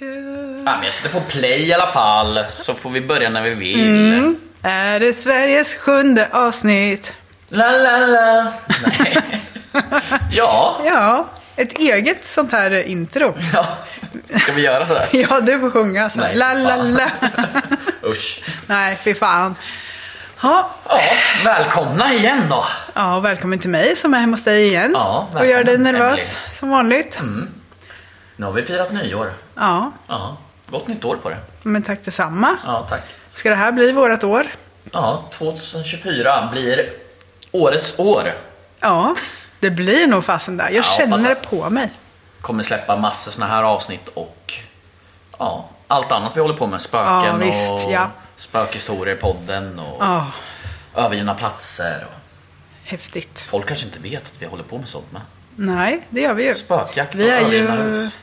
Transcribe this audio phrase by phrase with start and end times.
[0.00, 0.06] Ja,
[0.76, 4.34] men jag sätter på play i alla fall, så får vi börja när vi vill.
[4.62, 7.14] Är det Sveriges sjunde avsnitt?
[7.48, 8.52] La, la, la.
[8.86, 9.18] Nej.
[10.32, 10.80] ja.
[10.84, 11.26] Ja,
[11.56, 13.34] ett eget sånt här intro.
[13.52, 13.66] ja,
[14.42, 15.08] ska vi göra det?
[15.12, 16.20] Ja, du får sjunga så.
[16.20, 17.10] Nej, La, la, la.
[18.08, 18.40] Usch.
[18.66, 19.54] Nej, fy fan.
[20.42, 21.00] Ja, Ja,
[21.44, 22.64] välkomna igen då.
[22.94, 24.90] ja, välkommen till mig som är hemma hos dig igen.
[24.94, 27.18] Ja, och gör dig nervös som vanligt.
[28.40, 29.32] Nu har vi firat nyår.
[29.54, 30.36] Ja, Ja,
[30.70, 31.36] gott nytt år på det.
[31.62, 32.56] men tack detsamma.
[32.66, 33.02] Ja, tack.
[33.34, 34.46] Ska det här bli vårt år?
[34.92, 36.90] Ja, 2024 blir
[37.52, 38.32] årets år.
[38.80, 39.14] Ja,
[39.60, 40.64] det blir nog fasen där.
[40.64, 41.90] Jag Ja, känner det på mig.
[42.40, 44.52] Kommer släppa massor såna här avsnitt och
[45.38, 46.80] ja, allt annat vi håller på med.
[46.80, 48.10] Spöken Ja, visst, och ja.
[48.36, 50.26] spökhistorier, podden och Ja,
[50.96, 52.06] övergivna platser.
[52.08, 52.18] Och
[52.88, 53.38] häftigt.
[53.48, 55.22] folk kanske inte vet att vi håller på med sånt med.
[55.56, 56.54] Nej, det gör vi ju.
[56.54, 57.82] Spökjakt och Vi är övergivna ju...
[57.82, 58.14] hus.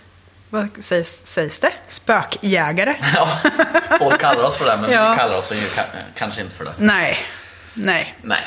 [0.50, 1.72] Vad sägs, sägs det?
[1.88, 2.96] Spökjägare?
[3.16, 3.40] Ja,
[4.00, 5.12] folk kallar oss för det, men Ja.
[5.12, 5.86] vi kallar oss ju ka-
[6.18, 6.74] kanske inte för det.
[6.78, 7.18] Nej.
[7.74, 8.16] Nej.
[8.22, 8.44] Nej,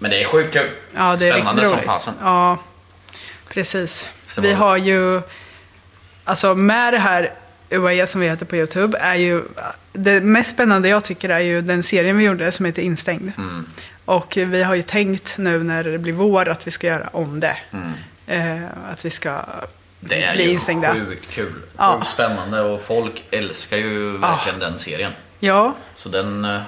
[0.00, 0.70] men det är sjukt kul.
[0.96, 1.86] Ja, det är Spännande riktigt som roligt.
[1.86, 2.14] fasen.
[2.22, 2.58] Ja,
[3.48, 4.08] precis.
[4.26, 5.22] Så vi har ju,
[6.24, 7.30] alltså med det här
[7.70, 9.42] UAE som vi heter på YouTube, är ju,
[9.92, 13.32] det mest spännande jag tycker är ju den serien vi gjorde som heter Instängd.
[13.38, 13.66] Mm.
[14.04, 17.40] Och vi har ju tänkt nu när det blir vår att vi ska göra om
[17.40, 17.56] det.
[18.26, 18.62] Eh,
[18.92, 19.44] att vi ska Mm.
[20.00, 20.92] Det är bli ju instängda.
[20.94, 21.52] sjukt kul.
[21.78, 21.94] Ja.
[21.98, 25.12] Sjukt spännande och folk älskar ju verkligen den serien.
[25.40, 26.60] Ja, Så den eh,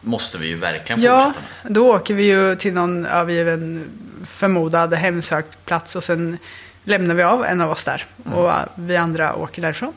[0.00, 1.72] måste vi ju verkligen Ja, fortsätta med.
[1.72, 3.90] då åker vi ju till någon övergiven
[4.26, 6.38] förmodad hemsökt plats och sen
[6.84, 8.04] lämnar vi av en av oss där.
[8.26, 8.38] Mm.
[8.38, 9.92] Och vi andra åker därifrån.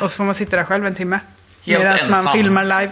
[0.00, 1.18] Och så får man sitta där själv en timme.
[1.64, 2.32] Helt Medan man ensam.
[2.32, 2.90] filmar live.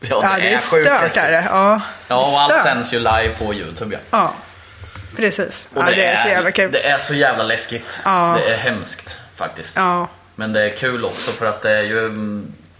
[0.00, 1.44] Ja, Ja, det är sjukt stört är det.
[1.50, 4.00] Ja, Ja, och det är allt sänds ju live på YouTube ja.
[4.18, 4.34] Ja,
[5.16, 5.68] precis.
[5.74, 6.72] Och ja, det, är så jävla kul.
[6.72, 7.98] Det är så jävla läskigt.
[8.04, 8.38] Ja.
[8.40, 9.76] Det är hemskt faktiskt.
[9.76, 12.08] Ja, Men det är kul också för att det är ju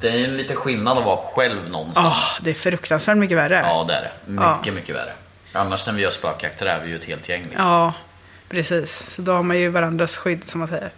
[0.01, 2.07] det är en lite skillnad att vara själv någonstans.
[2.07, 3.65] Åh, det är fruktansvärt mycket värre.
[3.65, 4.11] Ja, det är det.
[4.33, 4.73] Mycket, Ja.
[4.73, 5.13] mycket värre.
[5.53, 7.43] Annars när vi gör spökjakter är vi ju ett helt gäng.
[7.43, 7.65] Liksom.
[7.67, 7.93] Ja,
[8.49, 9.05] precis.
[9.09, 10.91] Så då har man ju varandras skydd som man säger.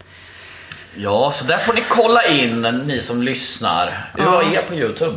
[0.94, 4.10] Ja, så där får ni kolla in, ni som lyssnar.
[4.18, 5.16] UAE på YouTube.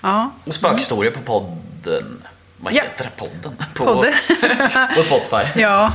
[0.00, 2.25] Ja, Och spökhistorier på podden.
[2.58, 2.82] Vad Ja.
[2.82, 3.10] heter det?
[3.16, 3.56] Podden?
[3.74, 4.12] På, Podden.
[4.96, 5.60] på Spotify.
[5.60, 5.92] ja.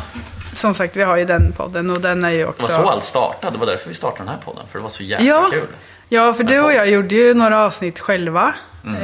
[0.53, 2.63] Som sagt, vi har ju den podden och den är ju Det också...
[2.77, 3.51] var så allt startade.
[3.55, 4.63] Det var därför vi startade den här podden.
[4.71, 5.67] För det var så jävla Ja, kul.
[6.09, 8.53] ja för du och jag gjorde ju några avsnitt själva.
[8.85, 9.01] Mm.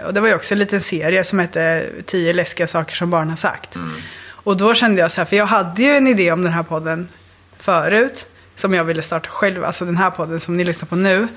[0.00, 3.10] Eh, och det var ju också en liten serie som hette 10 läskiga saker som
[3.10, 3.74] barn har sagt.
[3.74, 3.94] Mm.
[4.28, 6.62] Och då kände jag så här, för jag hade ju en idé om den här
[6.62, 7.08] podden
[7.58, 8.26] förut.
[8.56, 11.14] Som jag ville starta själv, alltså den här podden som ni lyssnar på nu.
[11.16, 11.28] Mm.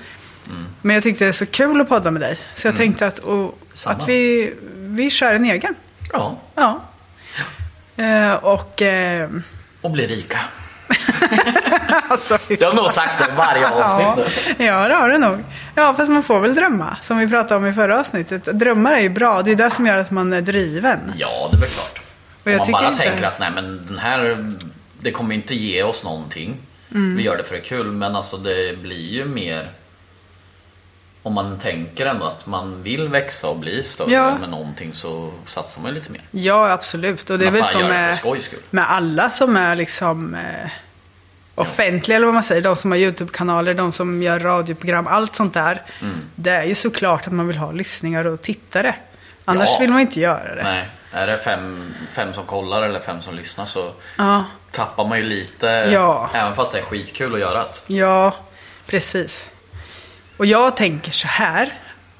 [0.82, 2.38] Men jag tyckte det är så kul att podda med dig.
[2.54, 4.52] Så jag tänkte att, och, att vi,
[4.96, 5.74] vi kör en egen.
[6.12, 6.80] Ja, Ja.
[7.96, 8.82] Eh, och...
[8.82, 9.28] Eh,
[9.80, 10.38] och bli rika.
[12.08, 15.38] alltså, Jag har nog sagt det varje avsnitt Ja, ja, det har du nog.
[15.74, 16.96] Ja, fast man får väl drömma.
[17.02, 18.44] Som vi pratade om i förra avsnittet.
[18.44, 19.42] Drömmar är ju bra.
[19.42, 21.12] Det är det som gör att man är driven.
[21.16, 22.00] Ja, det är väl klart.
[22.44, 24.46] Och Om man bara inte- tänker att nej men den här,
[24.98, 26.56] det kommer inte ge oss någonting.
[26.94, 27.16] Mm.
[27.16, 29.68] Vi gör det för det är kul, men alltså det blir ju mer
[31.22, 34.38] om man tänker ändå att man vill växa och bli större Ja.
[34.38, 36.22] med någonting så satsar man ju lite mer.
[36.30, 37.30] Ja, absolut.
[37.30, 38.18] Och det är väl som med,
[38.70, 40.70] med alla som är liksom eh,
[41.54, 45.54] offentliga, eller vad man säger, de som har YouTube-kanaler, de som gör radioprogram, allt sånt
[45.54, 45.82] där.
[46.00, 46.20] Mm.
[46.34, 48.94] Det är ju såklart att man vill ha lyssningar och tittare.
[49.44, 49.76] Annars Ja.
[49.80, 50.62] vill man inte göra det.
[50.62, 54.44] Nej, är det fem, fem som kollar eller fem som lyssnar så Ja.
[54.70, 55.66] tappar man ju lite.
[55.66, 56.30] Ja.
[56.34, 57.94] Även fast det är skitkul att göra det.
[57.94, 58.34] Ja,
[58.86, 59.48] precis.
[60.40, 61.72] Och jag tänker så här,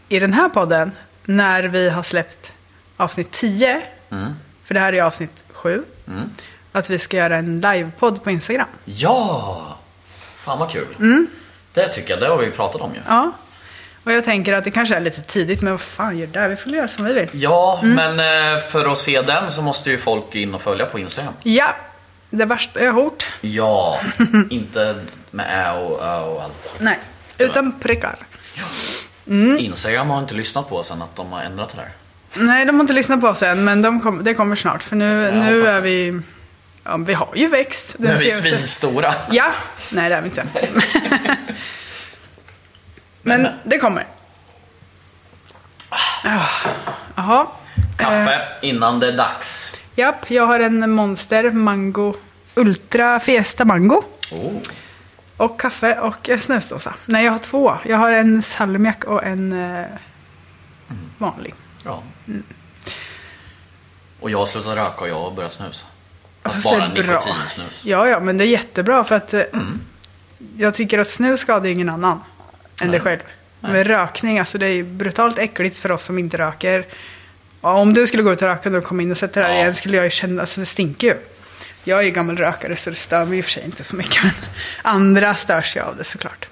[0.08, 0.92] i den här podden,
[1.24, 2.52] när vi har släppt
[2.96, 4.32] avsnitt 10, Mm.
[4.64, 5.82] för det här är avsnitt 7,
[6.72, 8.66] att vi ska göra en livepodd på Instagram.
[8.84, 9.76] Ja!
[10.44, 10.86] Fan vad kul.
[10.98, 11.26] Mm.
[11.72, 13.00] Det tycker jag, det har vi ju pratat om ju.
[13.08, 13.32] Ja,
[14.04, 16.48] och jag tänker att det kanske är lite tidigt, men vad fan gör det?
[16.48, 17.28] Vi får göra som vi vill.
[17.32, 17.94] Ja, Mm.
[18.16, 21.32] men eh, för att se den så måste ju folk in och följa på Instagram.
[21.42, 21.74] Ja,
[22.30, 23.26] det värsta jag har hört.
[23.40, 24.00] Ja,
[24.50, 24.94] inte
[25.30, 26.74] med ä och ö och allt.
[26.78, 26.98] Nej,
[27.40, 28.16] utan prickar.
[29.58, 31.88] Instagram har inte lyssnat på sen att de har ändrat det där.
[32.44, 34.82] Nej, de har inte lyssnat på oss än, men de kom, det kommer snart.
[34.82, 36.20] För nu, nu är vi...
[36.84, 37.96] Ja, vi har ju växt.
[37.98, 39.14] Nu är vi svinstora.
[39.30, 39.52] Ja,
[39.92, 40.46] nej det är vi inte.
[43.22, 44.06] Men det kommer.
[45.88, 46.46] Ah,
[47.16, 47.46] Jaha.
[47.96, 49.72] Kaffe Eh, innan det är dags.
[49.94, 52.14] japp, jag har en Monster Mango
[52.54, 54.02] Ultra Fiesta Mango.
[54.30, 54.52] Oh.
[55.40, 56.94] Och kaffe och en snusdosa.
[57.06, 57.78] Nej, jag har två.
[57.84, 59.86] Jag har en salmiak och en eh,
[61.18, 61.54] vanlig.
[61.84, 62.02] Ja.
[62.28, 62.42] Mm.
[64.20, 65.86] Och jag har slutat röka och jag har börjat snusa.
[66.42, 67.84] Fast bara nikotinsnus.
[67.84, 69.80] Ja, ja, men det är jättebra för att eh, Mm.
[70.56, 72.20] jag tycker att snus skadar ingen annan
[72.82, 73.20] än dig själv.
[73.60, 73.72] Nej.
[73.72, 76.84] Men rökning, alltså det är brutalt äckligt för oss som inte röker.
[77.60, 79.56] Och om du skulle gå ut och röka och komma in och sätta dig Ja.
[79.56, 81.16] igen skulle jag ju känna, alltså det stinker ju.
[81.84, 83.96] Jag är ju gammal rökare så det stör mig i och för sig inte så
[83.96, 84.22] mycket.
[84.24, 84.32] Men
[84.82, 86.46] andra störs ju av det såklart.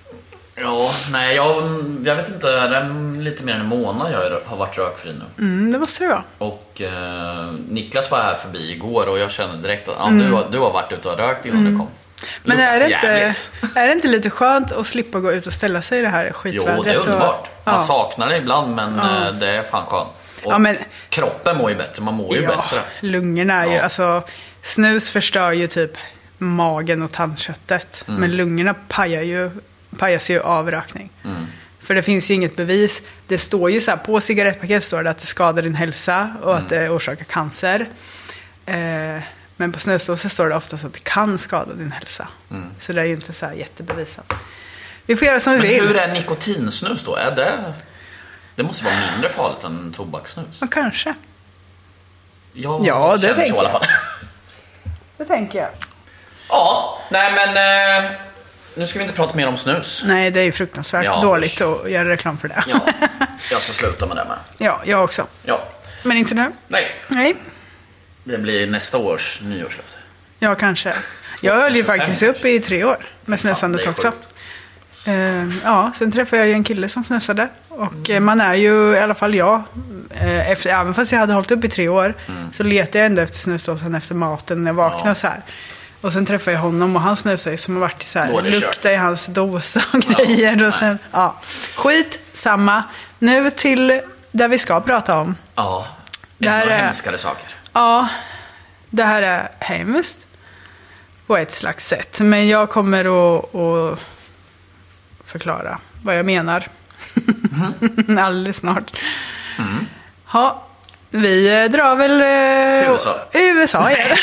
[0.55, 1.57] Ja, nej jag,
[2.05, 5.45] jag vet inte, det är lite mer än en månad jag har varit rökfri nu.
[5.45, 6.23] Mm, det måste det vara.
[6.39, 10.47] Och eh, Niklas var här förbi igår och jag kände direkt att ah, du, har,
[10.51, 11.81] du har varit ute och rökt innan du kom.
[11.81, 11.89] Mm.
[12.43, 13.35] Men är det, inte,
[13.81, 16.25] är det inte lite skönt att slippa gå ut och ställa sig i det här
[16.27, 16.85] Jo, skitvädret?
[16.85, 17.41] det är underbart.
[17.43, 17.81] Och, Man ja.
[17.81, 20.09] saknar det ibland men eh, det är fan skönt.
[20.45, 20.79] Och Ja, men-
[21.09, 22.83] kroppen mår ju bättre, man mår ju ja, bättre.
[23.01, 23.83] lungorna är ju, Ja.
[23.83, 24.23] alltså
[24.63, 25.91] snus förstör ju typ
[26.39, 28.05] magen och tandköttet.
[28.09, 28.21] Mm.
[28.21, 29.51] Men lungorna pajar ju,
[29.99, 31.11] pajas ju av rökning.
[31.25, 31.47] Mm.
[31.83, 33.03] För det finns ju inget bevis.
[33.27, 36.57] Det står ju så här, på cigarettpaket står det att det skadar din hälsa och
[36.57, 36.83] att Mm.
[36.85, 37.89] det orsakar cancer.
[38.67, 39.23] Eh,
[39.57, 42.29] men på snusdosor står det oftast att det kan skada din hälsa.
[42.79, 44.33] Så det är ju inte så här jättebevisat.
[45.07, 45.71] Vi får göra som vi Mm.
[45.71, 45.89] Men vill.
[45.89, 47.17] hur är nikotinsnus då?
[47.17, 47.73] Är det...
[48.55, 50.59] Det måste vara mindre farligt än tobakssnus.
[50.61, 51.15] Ja, kanske.
[52.53, 53.85] Jag Ja, det känner så tänker i alla fall.
[55.19, 55.69] Det tänker jag.
[56.49, 57.49] Ja, nej men...
[58.05, 58.11] Eh,
[58.75, 60.03] nu ska vi inte prata mer om snus.
[60.07, 61.85] Nej, det är ju fruktansvärt Ja, dåligt usch.
[61.85, 62.65] att göra reklam för det.
[62.67, 62.81] Ja,
[63.51, 64.37] jag ska sluta med det med.
[64.59, 65.27] ja, jag också.
[65.43, 65.63] Ja,
[66.05, 66.53] Men inte nu.
[66.69, 66.91] nej.
[67.09, 67.35] Nej,
[68.25, 69.99] Det blir nästa års nyårslöfte.
[70.39, 70.95] ja kanske.
[71.41, 74.11] Jag höll ju 2025 faktiskt upp i tre år med snusandet det är också.
[74.11, 74.29] sjukt.
[75.05, 77.49] Eh, ja, sen träffade jag ju en kille som snusade.
[77.69, 79.63] Och eh, man är ju, i alla fall jag,
[80.21, 82.15] eh, efter, även fast jag hade hållit upp i tre år,
[82.53, 85.15] så letade jag ändå efter snusdosan efter maten när jag vaknade Ja.
[85.15, 85.41] så här.
[86.01, 88.43] Och sen träffade jag honom och han snusade ju som har varit så här, är
[88.43, 88.61] det kört.
[88.63, 90.57] lukta i hans dosa och grejer.
[90.57, 90.67] nej.
[90.67, 91.37] och sen, ja.
[91.77, 92.83] Skit, samma.
[93.19, 94.01] Nu till
[94.33, 95.35] där vi ska prata om.
[95.55, 95.87] Ja,
[96.39, 97.49] Det här är- hemskare saker.
[97.73, 98.09] Ja,
[98.91, 100.27] det här är hemskt
[101.27, 102.21] på ett slags sätt.
[102.21, 103.01] Men jag kommer
[103.39, 103.99] att, att
[105.25, 106.69] förklara vad jag menar.
[108.21, 108.93] Alldeles snart.
[110.33, 110.63] Ja,
[111.11, 112.13] vi eh, drar väl...
[112.21, 113.17] eh, Till USA.
[113.33, 114.17] USA igen.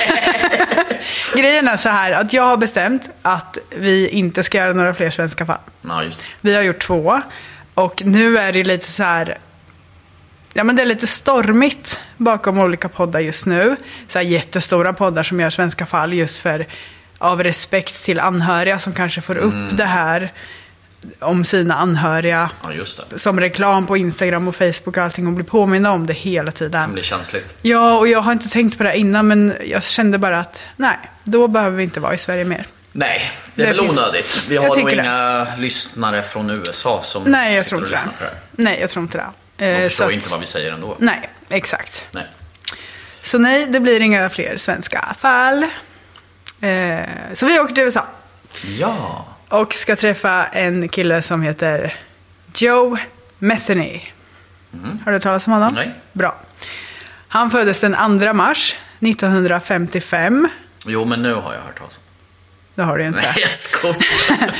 [1.36, 5.10] Grejen är så här att jag har bestämt att vi inte ska göra några fler
[5.12, 5.58] svenska fall.
[5.82, 6.26] Ja, just det.
[6.42, 7.22] Vi har gjort två.
[7.74, 9.38] Och nu är det lite så här...
[10.54, 13.76] Ja, men det är lite stormigt bakom olika poddar just nu.
[14.08, 16.66] Så här jättestora poddar som gör svenska fall just för
[17.18, 19.76] av respekt till anhöriga som kanske får upp Mm.
[19.76, 20.32] det här
[21.20, 22.70] om sina anhöriga Ja,
[23.10, 23.20] det.
[23.20, 26.52] som reklam på Instagram och Facebook och allting och blir påminna om det hela Det
[26.52, 26.94] tiden.
[26.94, 27.58] blir känsligt.
[27.62, 30.98] Ja, och jag har inte tänkt på det innan men jag kände bara att nej,
[31.24, 32.66] då behöver vi inte vara i Sverige mer.
[32.92, 34.46] Nej, det är Det väl finns- onödigt.
[34.50, 34.94] Vi har nog det.
[34.94, 38.00] inga lyssnare från USA som Nej, jag tror inte det.
[38.20, 38.30] det.
[38.64, 39.26] Nej, jag tror inte det.
[39.58, 40.96] De Eh, förstår att- inte vad vi säger ändå.
[41.00, 42.06] Nej, exakt.
[42.12, 42.24] Nej.
[43.22, 45.64] Så nej, det blir inga fler svenska fall.
[46.62, 47.00] Eh,
[47.34, 48.06] så vi åker till USA
[48.80, 49.26] Ja.
[49.50, 51.94] Och ska träffa en kille som heter
[52.56, 52.98] Joe
[53.40, 54.02] Metheny.
[54.84, 55.72] Har du hört talas om honom?
[55.76, 55.92] Nej.
[56.14, 56.36] Bra.
[57.28, 60.50] Han föddes den 2 mars 1955.
[60.86, 62.04] Jo, men nu har jag hört talas om
[62.76, 63.20] Det har du inte.
[63.22, 63.98] Nej, jag skojar.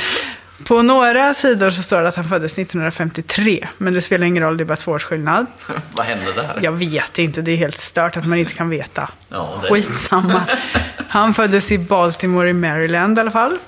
[0.64, 3.68] På några sidor så står det att han föddes 1953.
[3.78, 5.46] Men det spelar ingen roll, det är bara två års skillnad.
[5.92, 6.58] vad hände där?
[6.62, 9.08] Jag vet inte, det är helt stört att man inte kan veta.
[9.28, 10.42] Ja, det- Skitsamma.
[11.08, 13.58] Han föddes i Baltimore i Maryland i alla fall.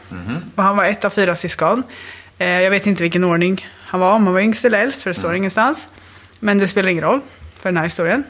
[0.55, 1.83] Och han var ett av fyra syskon.
[2.39, 5.11] Eh, jag vet inte vilken ordning han var, om han var yngst eller äldst, för
[5.11, 5.89] det står ingenstans.
[6.41, 7.21] Men det spelar ingen roll
[7.61, 8.25] för den här historien.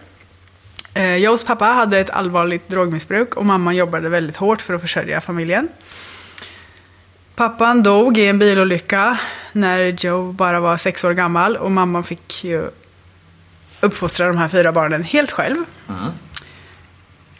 [0.94, 5.20] Eh, Joes pappa hade ett allvarligt drogmissbruk och mamman jobbade väldigt hårt för att försörja
[5.20, 5.68] familjen.
[7.38, 9.18] Pappan dog i en bilolycka
[9.52, 12.70] när Joe bara var sex år gammal och mamman fick ju
[13.80, 15.56] uppfostra de här fyra barnen helt själv.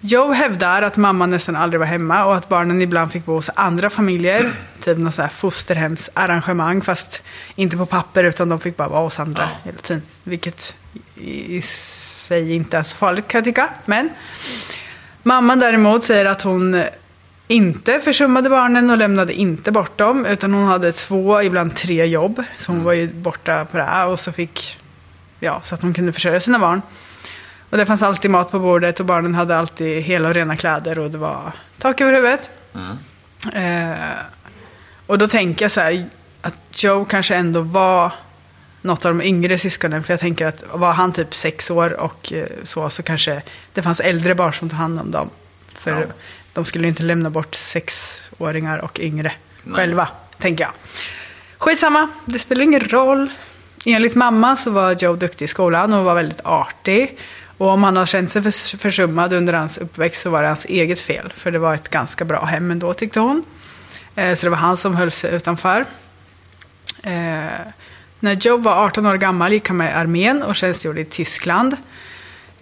[0.00, 3.50] Joe hävdar att mamman nästan aldrig var hemma och att barnen ibland fick bo hos
[3.55, 4.52] andra familjer.
[4.81, 7.23] Typ något så här fosterhemsarrangemang fast
[7.55, 9.49] inte på papper utan de fick bara vara hos andra Ja.
[9.64, 10.02] hela tiden.
[10.25, 10.75] Vilket
[11.21, 13.69] i sig inte är så farligt kan jag tycka.
[13.85, 14.11] Men
[15.23, 16.85] mamman däremot säger att hon
[17.49, 20.26] inte försummade barnen och lämnade inte bort dem.
[20.26, 22.43] Utan hon hade två, ibland tre jobb.
[22.57, 24.78] Så hon var ju borta på det här och så fick,
[25.40, 26.83] ja, så att hon kunde försörja sina barn.
[27.71, 30.99] Och det fanns alltid mat på bordet och barnen hade alltid hela och rena kläder
[30.99, 32.50] och det var tak över huvudet.
[33.55, 33.93] Eh,
[35.07, 36.07] och då tänker jag så här
[36.40, 38.12] att Joe kanske ändå var
[38.83, 40.02] något av de yngre syskonen.
[40.02, 43.83] För jag tänker att var han typ sex år och eh, så, så kanske det
[43.83, 45.31] fanns äldre barn som tog hand om dem.
[45.75, 46.07] För Ja.
[46.59, 49.77] De skulle inte lämna bort sexåringar och yngre Nej.
[49.77, 50.73] själva, tänker jag.
[51.59, 53.31] Skitsamma, det spelar ingen roll.
[53.87, 57.19] Enligt mamma så var Joe duktig i skolan och var väldigt artig.
[57.59, 60.65] Och om han har känt sig förs- försummad under hans uppväxt så var det hans
[60.65, 61.33] eget fel.
[61.37, 63.45] För det var ett ganska bra hem ändå tyckte hon.
[64.15, 65.85] Eh, Så det var han som höll sig utanför.
[67.03, 67.12] Eh,
[68.21, 71.77] när Joe var 18 år gammal gick han med i armén och tjänstgjorde i Tyskland.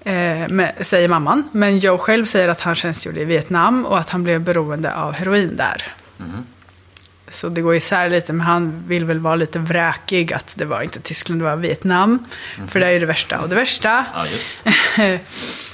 [0.07, 1.49] Eh, med, säger mamman.
[1.53, 5.13] Men Joe själv säger att han tjänstgjorde i Vietnam och att han blev beroende av
[5.13, 5.83] heroin där.
[7.29, 10.83] Så det går isär lite, men han vill väl vara lite vräkig att det var
[10.83, 12.25] inte Tyskland, det var Vietnam.
[12.69, 14.05] För det är ju det värsta och det värsta.
[14.15, 15.23] Ja, just.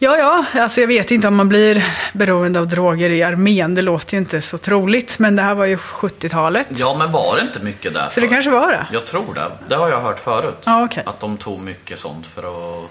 [0.00, 3.74] Ja, ja, alltså jag vet inte om man blir beroende av droger i armén.
[3.74, 6.66] Det låter ju inte så troligt, men det här var ju 70-talet.
[6.70, 8.86] Ja, men var det inte mycket där Så det kanske var det.
[8.92, 9.50] Jag tror det.
[9.68, 10.62] Det har jag hört förut.
[10.64, 11.02] Ja, okej.
[11.06, 12.90] Att de tog mycket sånt för att,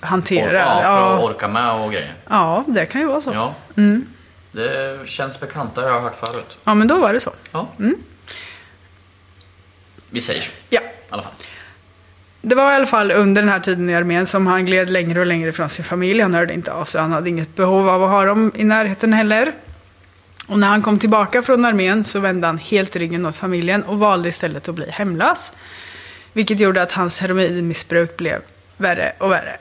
[0.00, 0.58] Hantera.
[0.58, 2.14] ja, för att Ja, orka med och grejer.
[2.28, 3.30] ja, det kan ju vara så.
[3.34, 3.82] Ja, Ja.
[4.54, 6.58] Det känns bekant, det har jag hört förut.
[6.64, 7.32] men då var det så.
[7.52, 7.68] Ja.
[10.10, 10.80] Vi säger så, Ja.
[10.80, 11.32] i alla fall.
[12.42, 15.20] Det var i alla fall under den här tiden i armén som han gled längre
[15.20, 16.20] och längre från sin familj.
[16.22, 19.12] Han hörde inte av sig, han hade inget behov av att ha dem i närheten
[19.12, 19.52] heller.
[20.48, 23.98] Och när han kom tillbaka från armén så vände han helt ryggen åt familjen och
[23.98, 25.52] valde istället att bli hemlös.
[26.32, 28.40] Vilket gjorde att hans heroinmissbruk blev
[28.76, 29.56] värre och värre.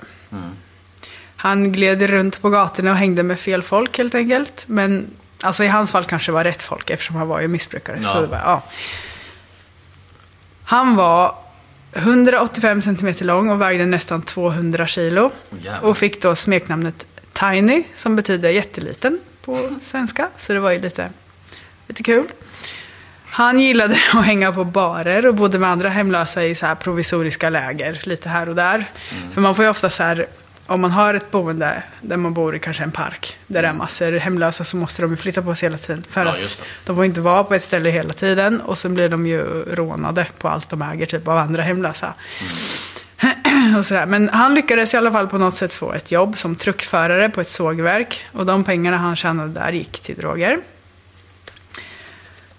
[1.35, 4.63] Han gled runt på gatorna och hängde med fel folk helt enkelt.
[4.67, 5.07] Men
[5.41, 7.99] alltså i hans fall kanske det var rätt folk eftersom han var ju missbrukare.
[8.03, 8.13] Ja.
[8.13, 8.63] Så det var, ja.
[10.63, 11.35] Han var
[11.93, 15.31] 185 centimeter lång och vägde nästan 200 kilo.
[15.49, 15.89] jävlar.
[15.89, 20.29] och fick då smeknamnet Tiny, som betyder jätteliten på svenska.
[20.37, 21.09] Så det var ju lite,
[21.87, 22.27] lite kul.
[23.31, 27.50] Han gillade att hänga på barer och bodde med andra hemlösa i så här provisoriska
[27.50, 28.75] läger lite här och där.
[28.75, 29.31] Mm.
[29.33, 30.27] För man får ju ofta så här,
[30.67, 33.73] om man har ett boende där man bor i kanske en park, där det är
[33.73, 36.03] massor hemlösa så måste de ju flytta på sig hela tiden.
[36.09, 39.09] För Ja, att de får inte vara på ett ställe hela tiden och sen blir
[39.09, 42.13] de ju rånade på allt de äger, typ av andra hemlösa.
[43.77, 44.05] och sådär.
[44.05, 47.41] Men han lyckades i alla fall på något sätt få ett jobb som truckförare på
[47.41, 48.25] ett sågverk.
[48.31, 50.57] Och de pengarna han tjänade där gick till droger.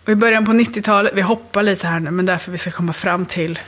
[0.05, 2.93] Och i början på 90-talet, vi hoppar lite här nu, men därför vi ska komma
[2.93, 3.59] fram till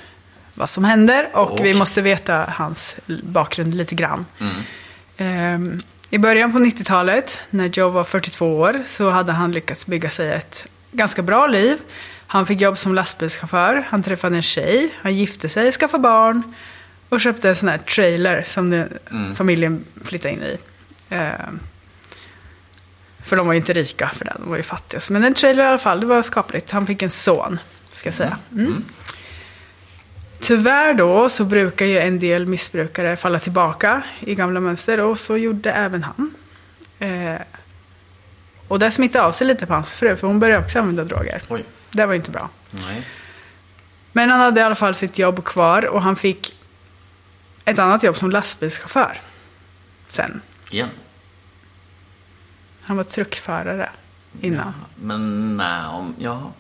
[0.55, 1.29] vad som händer.
[1.33, 1.75] Och vi Okej.
[1.75, 4.27] måste veta hans bakgrund lite grann.
[5.17, 10.11] Ehm, I början på 90-talet, när Joe var 42 år, så hade han lyckats bygga
[10.11, 11.79] sig ett ganska bra liv.
[12.27, 16.55] Han fick jobb som lastbilschaufför, han träffade en tjej, han gifte sig, skaffade barn
[17.09, 18.99] och köpte en sån här trailer som den,
[19.37, 20.59] familjen flyttade in i.
[21.11, 21.61] Ehm,
[23.25, 25.01] för de var ju inte rika för det, de var ju fattiga.
[25.11, 26.71] Men en trailer i alla fall, det var skapligt.
[26.71, 27.59] Han fick en son,
[27.93, 28.39] ska jag säga.
[28.53, 28.85] Mm.
[30.41, 35.37] Tyvärr då så brukar ju en del missbrukare falla tillbaka i gamla mönster och så
[35.37, 36.35] gjorde även han.
[36.99, 37.41] Eh,
[38.69, 41.43] och det smittade av sig lite på hans fru för hon började också använda droger.
[41.49, 41.65] Oj.
[41.91, 42.49] Det var ju inte bra.
[42.71, 43.07] Nej.
[44.13, 46.57] Men han hade i alla fall sitt jobb kvar och han fick
[47.65, 49.21] ett annat jobb som lastbilschaufför.
[50.09, 50.41] Sen.
[50.71, 50.89] Igen.
[52.85, 53.89] Han var truckförare
[54.41, 54.75] innan.
[54.95, 56.15] Men nej, om...
[56.19, 56.51] Ja.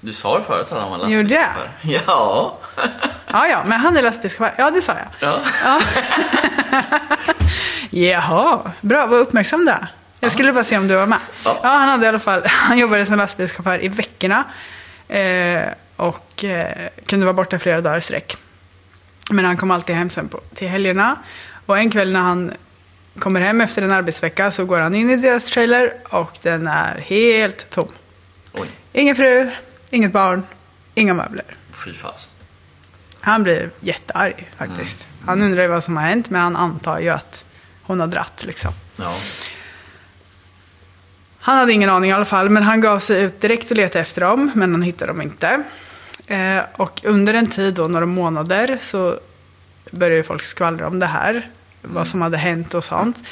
[0.00, 1.42] Du sa ju förut att han var Gjorde jag?
[1.42, 1.70] lastbilschaufför.
[2.06, 2.58] Ja.
[3.26, 4.54] Ja, ja, men han är lastbilschaufför.
[4.58, 5.40] Ja, det sa jag.
[5.64, 5.80] ja.
[7.90, 9.86] Jaha, bra, vad uppmärksam du är.
[10.20, 11.18] Jag skulle bara se om du var med.
[11.44, 11.60] Ja.
[11.62, 14.44] Ja, han hade i alla fall, han jobbade som lastbilschaufför i veckorna.
[15.08, 15.62] Eh,
[15.96, 18.36] och eh, kunde vara borta flera dagar i sträck.
[19.30, 21.16] Men han kom alltid hem sen på, till helgerna.
[21.66, 22.52] Och en kväll när han
[23.18, 26.98] kommer hem efter en arbetsvecka så går han in i deras trailer och den är
[26.98, 27.88] helt tom.
[28.52, 29.50] Oj, Ingen fru,
[29.90, 30.42] inget barn,
[30.94, 31.44] inga möbler.
[31.84, 32.28] fy fas.
[33.20, 35.06] Han blir jättearg faktiskt.
[35.26, 37.44] Han undrar ju vad som har hänt men han antar ju att
[37.82, 38.72] hon har dratt liksom.
[38.96, 39.14] Ja.
[41.38, 44.00] Han hade ingen aning i alla fall, men han gav sig ut direkt och letade
[44.00, 45.62] efter dem, men han hittade dem inte.
[46.26, 49.18] Eh, och under en tid, då, några månader, så
[49.90, 51.48] började folk skvallra om det här.
[51.84, 53.22] Vad som hade hänt och sånt.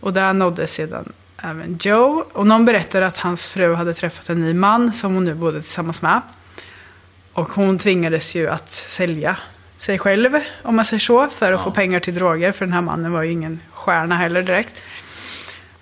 [0.00, 2.24] Och där nådde sedan även Joe.
[2.32, 5.62] Och någon berättade att hans fru hade träffat en ny man som hon nu bodde
[5.62, 6.20] tillsammans med.
[7.32, 9.36] Och hon tvingades ju att sälja
[9.78, 12.52] sig själv, om man säger så, för att få pengar till droger.
[12.52, 14.82] För den här mannen var ju ingen stjärna heller direkt.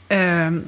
[0.09, 0.65] Ehm,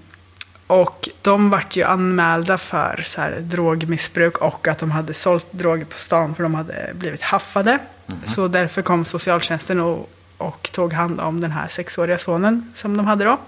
[0.66, 5.84] och de vart ju anmälda för så här, drogmissbruk och att de hade sålt droger
[5.84, 7.78] på stan för de hade blivit haffade.
[8.24, 10.10] Så därför kom socialtjänsten och,
[10.42, 13.38] och tog hand om den här sexåriga sonen som de hade då.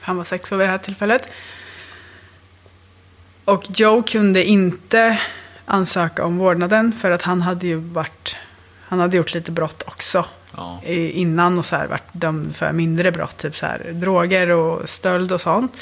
[0.00, 1.28] Han var sex år vid det här tillfället.
[3.44, 5.20] Och Joe kunde inte
[5.64, 8.36] ansöka om vårdnaden för att han hade ju varit,
[8.80, 10.24] han hade gjort lite brott också.
[10.56, 10.80] Ja.
[10.84, 15.32] Innan och så här varit dömd för mindre brott, typ så här droger och stöld
[15.32, 15.76] och sånt.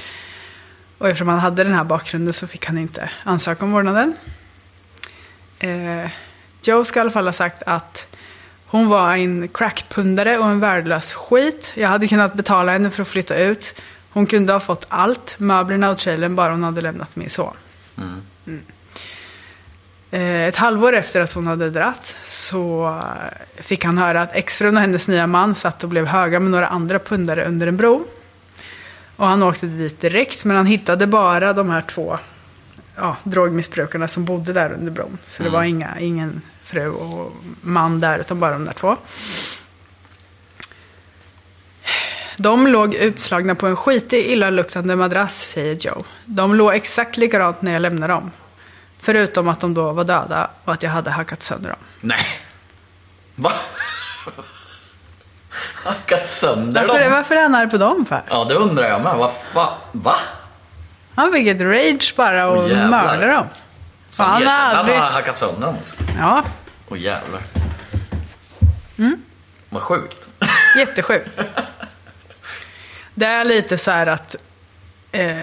[0.98, 4.14] Och eftersom han hade den här bakgrunden så fick han inte ansöka om vårdnaden.
[5.58, 6.10] Eh,
[6.62, 8.06] Joe ska i alla fall ha sagt att
[8.66, 11.72] hon var en crackpundare och en värdelös skit.
[11.74, 13.74] Jag hade kunnat betala henne för att flytta ut.
[14.10, 17.54] Hon kunde ha fått allt, möblerna och trailern, bara hon hade lämnat min son.
[17.98, 18.62] Mm.
[20.10, 24.76] Eh, Ett halvår efter att hon hade dratt så eh, fick han höra att exfrun
[24.76, 28.04] och hennes nya man satt och blev höga med några andra pundare under en bro.
[29.16, 32.18] Och han åkte dit direkt, men han hittade bara de här två
[32.96, 35.18] ja, drogmissbrukarna som bodde där under bron.
[35.26, 38.96] Så det var inga, ingen fru och man där, utan bara de där två.
[42.36, 46.04] De låg utslagna på en skitig, illaluktande madrass, säger Joe.
[46.24, 48.30] De låg exakt likadant när jag lämnade dem.
[49.00, 51.78] Förutom att de då var döda och att jag hade hackat sönder dem.
[52.00, 52.26] Nej.
[53.34, 53.52] Va?
[55.84, 57.12] Hackat sönder Varför, dem?
[57.12, 58.22] varför är han arg på dem för?
[58.30, 59.16] Ja, det undrar jag med.
[59.16, 59.74] Vad fan?
[59.92, 60.16] Va?
[61.14, 62.88] Han fick ett rage bara och jävlar.
[62.88, 63.46] mördade dem.
[64.16, 65.94] Så han har aldrig- han har hackat sönder dem också?
[66.18, 66.44] Ja,
[66.88, 67.40] Åh jävlar.
[68.98, 69.22] Mm.
[69.68, 70.28] Vad sjukt.
[70.76, 71.28] jättesjukt.
[73.14, 74.36] Det är lite så här att
[75.12, 75.38] eh,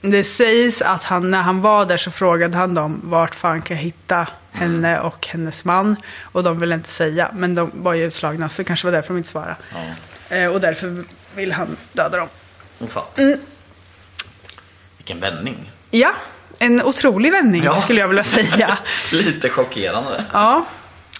[0.00, 3.76] det sägs att han, när han var där så frågade han dem vart fan kan
[3.76, 5.96] jag hitta henne och hennes man.
[6.22, 9.08] Och de ville inte säga, men de var ju utslagna så det kanske var därför
[9.08, 9.56] de inte svarade.
[10.28, 12.28] Eh, och därför vill han döda dem.
[12.80, 13.04] Åh fan.
[13.16, 13.40] Mm.
[14.96, 15.70] Vilken vändning.
[15.90, 16.14] Ja,
[16.64, 17.80] en otrolig vändning Ja.
[17.80, 18.78] skulle jag vilja säga.
[19.12, 20.24] Lite chockerande.
[20.32, 20.66] Ja,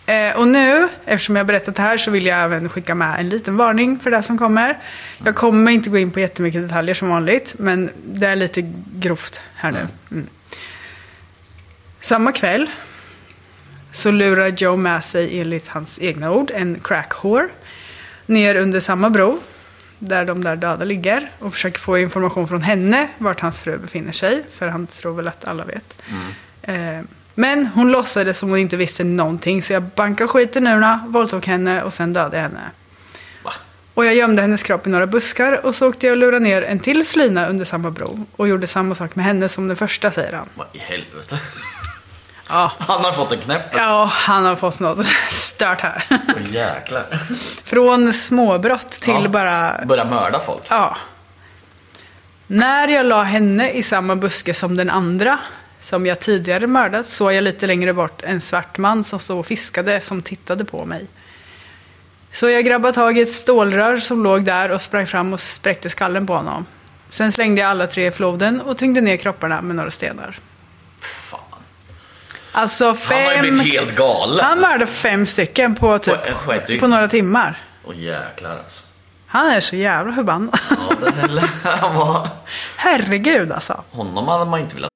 [0.06, 3.20] eh, och nu, eftersom jag har berättat det här, så vill jag även skicka med
[3.20, 4.78] en liten varning för det som kommer.
[5.24, 8.62] Jag kommer inte gå in på jättemycket detaljer som vanligt, men det är lite
[8.94, 9.86] grovt här nu.
[10.10, 10.26] Mm.
[12.00, 12.70] Samma kväll
[13.92, 17.48] så lurar Joe med sig, enligt hans egna ord, en crack-whore
[18.26, 19.40] ner under samma bro
[20.08, 24.12] där de där döda ligger och försöker få information från henne vart hans fru befinner
[24.12, 24.44] sig.
[24.52, 25.96] För han tror väl att alla vet.
[26.62, 27.00] Eh,
[27.34, 31.46] men hon låtsades som hon inte visste någonting så jag bankade skiten ur henne, våldtog
[31.46, 32.70] henne och sen dödade jag henne.
[33.42, 33.52] Va?
[33.94, 36.62] Och jag gömde hennes kropp i några buskar och så åkte jag och lurade ner
[36.62, 38.26] en till slyna under samma bro.
[38.36, 40.48] Och gjorde samma sak med henne som den första, säger han.
[40.54, 41.38] Vad i helvete.
[42.48, 43.62] Ja, Han har fått en knäpp.
[43.76, 46.04] ja han har fått något stört här.
[46.10, 47.06] Åh jäklar.
[47.64, 49.28] Från småbrott till Ja.
[49.28, 50.62] bara Börja mörda folk.
[50.68, 50.96] Ja.
[52.46, 55.38] När jag la henne i samma buske som den andra,
[55.82, 59.46] som jag tidigare mördat, såg jag lite längre bort en svart man som stod och
[59.46, 61.06] fiskade, som tittade på mig.
[62.32, 65.90] Så jag grabbade tag i ett stålrör som låg där och sprang fram och spräckte
[65.90, 66.66] skallen på honom.
[67.10, 70.38] Sen slängde jag alla tre i floden och tyngde ner kropparna med några stenar.
[72.56, 73.40] Alltså Han har ju fem...
[73.40, 74.44] blivit helt galen.
[74.44, 76.14] Han mördade fem stycken på, typ,
[76.44, 77.62] På på några timmar.
[77.84, 78.82] Åh jäklar alltså.
[79.26, 80.58] Han är så jävla förbannad.
[80.70, 82.28] Ja, det lär han vara.
[82.76, 83.84] Herregud alltså.
[83.90, 84.90] Honom hade man inte velat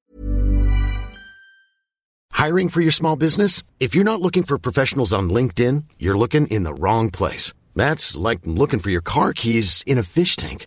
[2.47, 3.65] Hiring for your small business?
[3.81, 7.53] If you're not looking for professionals on LinkedIn, you're looking in the wrong place.
[7.75, 10.67] That's like looking for your car keys in a fish tank.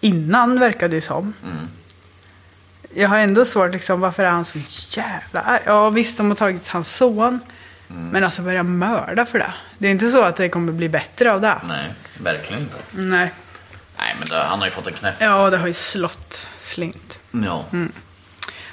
[0.00, 1.32] innan verkade det som.
[1.44, 1.68] Mm.
[2.94, 4.58] Jag har ändå svårt liksom, varför är han så
[4.88, 5.62] jävla arg?
[5.66, 7.40] Ja visst, de har tagit hans son.
[7.90, 8.08] Mm.
[8.08, 9.52] Men alltså börja mörda för det.
[9.78, 11.60] Det är inte så att det kommer bli bättre av det.
[11.68, 11.86] Nej,
[12.18, 12.76] verkligen inte.
[12.90, 13.32] Nej.
[13.98, 15.14] Nej, men det, han har ju fått en knäpp.
[15.18, 17.18] Ja, det har ju slått slint.
[17.30, 17.64] Ja.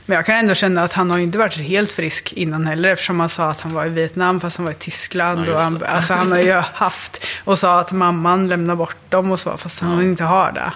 [0.10, 3.20] Men jag kan ändå känna att han har inte varit helt frisk innan heller eftersom
[3.20, 5.48] han sa att han var i Vietnam fast han var i Tyskland.
[5.48, 9.32] Ja, och han, alltså, han har ju haft och sa att mamman lämnar bort dem
[9.32, 10.74] och så fast han inte har det.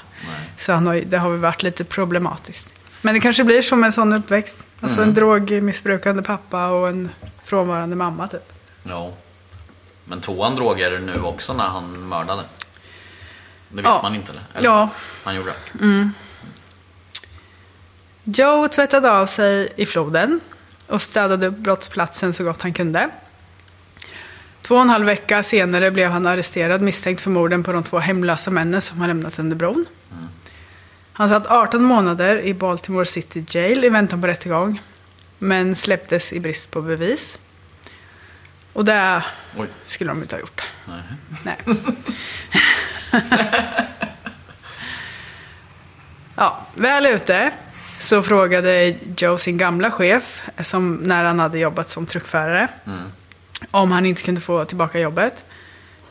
[0.57, 2.67] Så han har, det har väl varit lite problematiskt.
[3.01, 4.57] Men det kanske blir som en sån uppväxt.
[4.81, 5.09] Alltså Mm.
[5.09, 7.09] en drogmissbrukande pappa och en
[7.45, 8.53] frånvarande mamma typ.
[8.83, 9.11] ja.
[10.05, 12.43] Men tog han droger nu också när han mördade?
[13.69, 14.01] Det vet Ja.
[14.01, 14.41] man inte eller?
[14.55, 14.65] eller?
[14.69, 14.89] Ja.
[15.23, 16.09] Han gjorde det?
[18.23, 20.39] Joe tvättade av sig i floden
[20.87, 23.09] och städade upp brottsplatsen så gott han kunde.
[24.61, 27.99] Två och en halv vecka senare blev han arresterad misstänkt för morden på de två
[27.99, 29.85] hemlösa männen som han lämnat under bron.
[31.13, 34.81] Han satt 18 månader i Baltimore City Jail i väntan på rättegång,
[35.39, 37.39] men släpptes i brist på bevis.
[38.73, 39.23] Och det
[39.57, 39.67] Oj.
[39.87, 40.61] skulle de inte ha gjort.
[40.85, 41.01] Nej.
[41.43, 41.57] Nej.
[46.35, 47.51] ja, väl ute
[48.01, 52.67] så frågade Joe sin gamla chef, som, när han hade jobbat som truckförare,
[53.71, 55.45] om han inte kunde få tillbaka jobbet.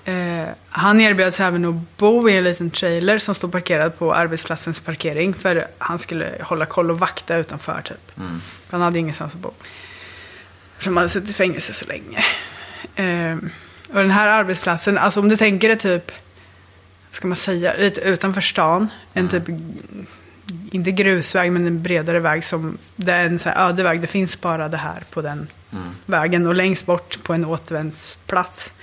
[0.04, 4.80] Eh, han erbjöds även att bo i en liten trailer som stod parkerad på arbetsplatsens
[4.80, 8.12] parkering för han skulle hålla koll och vakta utanför typ.
[8.70, 9.52] Han hade ingenstans att bo.
[10.78, 12.24] För man hade suttit i fängelse så länge.
[12.94, 13.36] Eh,
[13.88, 16.12] och den här arbetsplatsen, alltså om du tänker dig typ,
[17.10, 18.88] ska man säga, lite utanför stan.
[19.12, 19.42] En typ,
[20.70, 24.00] inte grusväg men en bredare väg som, det är en så här öde väg.
[24.00, 25.48] Det finns bara det här på den
[26.06, 26.46] vägen.
[26.46, 28.74] Och längst bort på en återvändsplats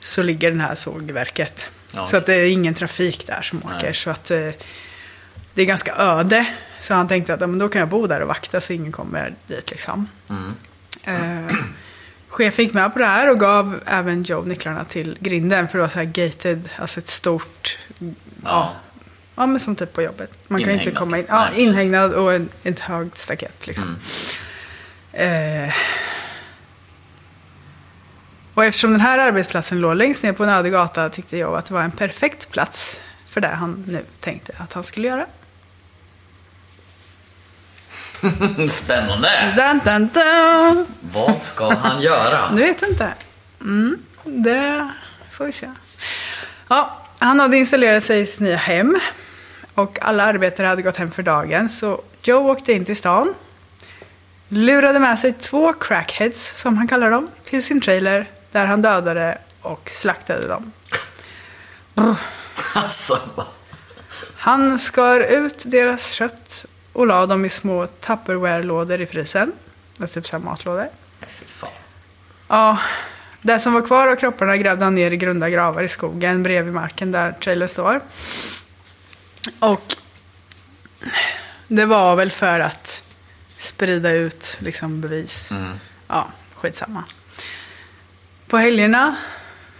[0.00, 1.68] så ligger den här sågverket.
[1.92, 2.06] Ja.
[2.06, 3.92] Så att det är ingen trafik där som åker.
[3.92, 4.50] Så att eh,
[5.54, 6.46] det är ganska öde.
[6.80, 8.92] Så han tänkte att ja, men då kan jag bo där och vakta så ingen
[8.92, 10.08] kommer dit liksom.
[11.04, 11.56] Eh,
[12.28, 15.68] chefen gick med på det här och gav även Joe nycklarna till grinden.
[15.68, 17.78] För det var så här gated, alltså ett stort...
[18.44, 18.72] Ja.
[19.36, 20.30] Ja, men som typ på jobbet.
[20.48, 20.98] Man kan inte Inhägnad.
[20.98, 21.24] komma in.
[21.28, 21.46] Nej, Ja.
[21.48, 21.60] Mm.
[21.60, 23.96] inhägnad och en, ett högt staket liksom.
[25.12, 25.74] Eh,
[28.54, 31.66] och eftersom den här arbetsplatsen låg längst ner på en öde gata tyckte jag att
[31.66, 35.26] det var en perfekt plats för det han nu tänkte att han skulle göra.
[38.70, 39.52] Spännande!
[39.56, 40.86] Dun, dun, dun.
[41.00, 42.50] Vad ska han göra?
[42.56, 43.14] Du vet inte.
[43.60, 44.88] Mm, det
[45.30, 45.70] får vi se.
[46.68, 49.00] Ja, han hade installerat sig i sitt nya hem.
[49.74, 51.68] Och alla arbetare hade gått hem för dagen.
[51.68, 53.34] Så Joe åkte in till stan.
[54.48, 58.30] Lurade med sig två crackheads, som han kallar dem, till sin trailer.
[58.52, 60.72] Där han dödade och slaktade dem.
[62.74, 63.18] Alltså,
[64.36, 69.52] Han skar ut deras kött och la dem i små Tupperware-lådor i frysen.
[69.96, 70.88] Det är typ så här matlådor.
[71.20, 71.70] fy fan.
[72.48, 72.78] Ja,
[73.42, 76.74] det som var kvar av kropparna grävde han ner i grunda gravar i skogen bredvid
[76.74, 78.00] marken där trailern står.
[79.58, 79.96] Och
[81.68, 83.02] det var väl för att
[83.58, 85.50] sprida ut liksom bevis.
[86.08, 87.04] Ja, skitsamma.
[88.46, 89.16] På helgerna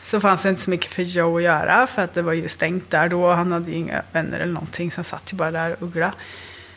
[0.05, 2.49] så fanns det inte så mycket för Joe att göra för att det var ju
[2.49, 3.33] stängt där då.
[3.33, 6.13] Han hade ju inga vänner eller någonting så han satt ju bara där och uggla.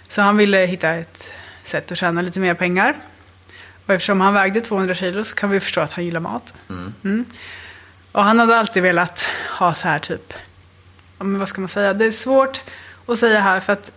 [0.10, 1.32] Så han ville hitta ett
[1.64, 2.96] sätt att tjäna lite mer pengar.
[3.86, 6.54] Och eftersom han vägde 200 kilo så kan vi förstå att han gillar mat.
[6.70, 7.26] Mm.
[8.12, 9.28] Och han hade alltid velat
[9.60, 10.34] ha så här typ,
[11.18, 12.62] men vad ska man säga, det är svårt
[13.06, 13.92] att säga här för att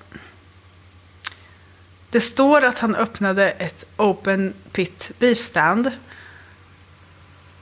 [2.10, 5.90] det står att han öppnade ett open pit beef stand.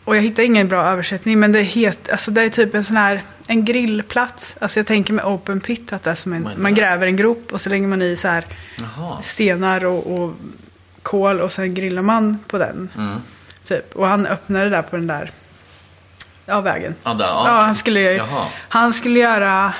[0.04, 2.84] Och jag hittar ingen bra översättning men det är, het, alltså det är typ en
[2.84, 4.56] sån här en grillplats.
[4.60, 7.52] Alltså jag tänker med open pit att det är som en, man gräver en grop
[7.52, 9.22] och så lägger man i så här Jaha.
[9.22, 10.34] stenar och, och
[11.02, 12.88] kol och sen grillar man på den.
[12.96, 13.18] Mm.
[13.64, 13.96] Typ.
[13.96, 15.32] Och han öppnade där på den där
[16.48, 16.94] ja, vägen.
[17.02, 18.46] Ja, där, ja, Ja, han skulle, Jaha.
[18.68, 19.72] han skulle göra...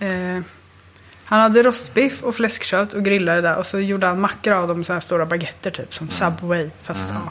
[0.00, 0.40] Eh,
[1.24, 3.56] han hade rostbiff och fläskkött och grillade där.
[3.56, 6.00] Och så gjorde han mackor av dem, så här stora baguetter typ.
[6.00, 6.10] Mm.
[6.10, 6.70] Som Subway.
[6.82, 7.30] Fast ja.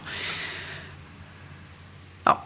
[2.23, 2.41] ja.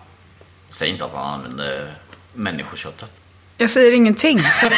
[0.70, 1.88] Säg inte att han använde
[2.34, 3.10] människoköttet.
[3.58, 4.42] Jag säger ingenting.
[4.62, 4.72] Jag,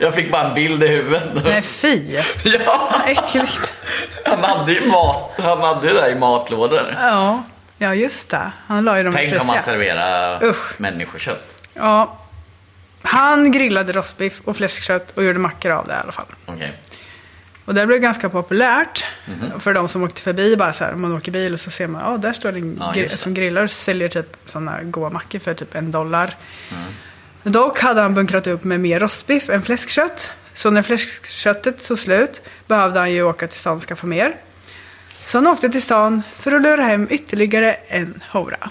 [0.00, 1.44] Jag fick bara en bild i huvudet.
[1.44, 2.20] Nej, fy.
[2.44, 3.74] Ja, Äckligt.
[4.24, 6.96] han hade ju mat, han hade det i matlådor.
[7.00, 7.42] Ja,
[7.78, 8.50] ja just det.
[8.66, 10.80] Han la ju dem i Tänk om man serverar Usch.
[10.80, 11.68] människokött.
[11.74, 12.18] Ja.
[13.02, 16.26] Han grillade rostbiff och fläskkött och gjorde mackor av det i alla fall.
[16.46, 16.72] Okej.
[17.64, 19.60] Och det blev ganska populärt Mhm.
[19.60, 20.56] för de som åkte förbi.
[20.56, 22.58] Bara så här, om man åker bil och så ser man, ja där står det
[22.58, 23.18] en Ja, det.
[23.18, 26.36] som grillar och säljer typ sådana goda mackor för typ en dollar.
[26.72, 26.84] Mm.
[27.42, 30.30] Dock hade han bunkrat upp med mer rostbiff än fläskkött.
[30.54, 34.36] Så när fläskköttet tog slut behövde han ju åka till stan och skaffa mer.
[35.26, 38.70] Så han åkte till stan för att lura hem ytterligare en hora.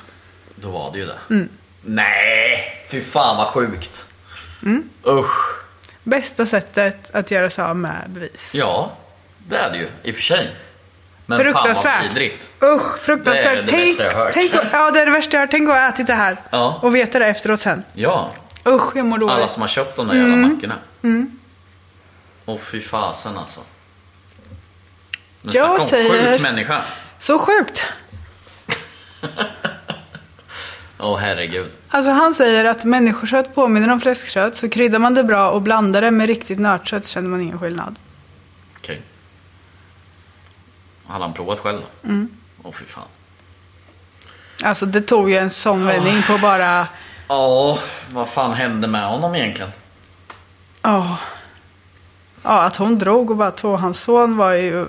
[0.55, 1.17] Då var det ju det.
[1.29, 1.49] Mm.
[1.81, 4.07] Nej, fy fan vad sjukt.
[5.07, 5.55] Usch.
[6.03, 8.55] Bästa sättet att göra sig av med bevis.
[8.55, 8.91] Ja,
[9.37, 10.55] det är det ju i och för sig.
[11.25, 12.05] Men fan vad Fruktansvärt.
[12.05, 12.53] vidrigt.
[12.63, 13.43] Usch, fruktansvärt.
[13.43, 14.33] Det är det tänk, värsta jag hört.
[14.33, 15.51] tänk, ja, det är det värsta jag hört.
[15.51, 16.79] Tänk att ha ätit det här Ja.
[16.81, 17.83] och veta det efteråt sen.
[17.93, 18.31] Ja,
[18.65, 19.35] Usch, jag mår dåligt.
[19.35, 20.75] alla som har köpt de där jävla mackorna.
[22.45, 23.61] Åh fy fasen alltså.
[25.43, 26.81] Men Jag om säger- sjuk människa.
[27.17, 27.83] Så sjukt.
[30.99, 31.71] Åh herregud.
[31.89, 36.01] Alltså han säger att människokött påminner om fläskkött, så kryddar man det bra och blandar
[36.01, 37.95] det med riktigt nötkött känner man ingen skillnad.
[38.77, 39.01] Okej.
[41.07, 42.07] Hade han provat själv då?
[42.09, 42.29] Mm.
[42.63, 43.03] Åh fy fan.
[44.63, 46.87] Alltså det tog ju en sån vändning på bara...
[47.27, 47.77] Ja,
[48.11, 49.71] vad fan hände med honom egentligen?
[50.81, 51.17] Ja.
[52.43, 54.85] Ja, att hon drog och bara tog hans son var ju